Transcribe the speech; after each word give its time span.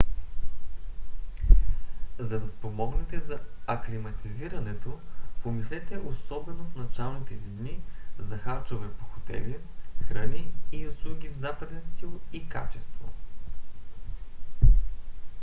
за 2.19 2.39
да 2.39 2.47
спомогнете 2.47 3.19
за 3.19 3.39
аклиматизирането 3.67 4.99
помислете 5.43 5.97
особено 5.97 6.63
в 6.65 6.75
началните 6.75 7.33
си 7.33 7.47
дни 7.49 7.79
за 8.19 8.37
харчове 8.37 8.87
по 8.93 9.05
хотели 9.05 9.57
храни 10.07 10.51
и 10.71 10.87
услуги 10.87 11.29
в 11.29 11.37
западен 11.37 11.81
стил 11.97 12.19
и 12.33 12.49
качество 12.49 13.09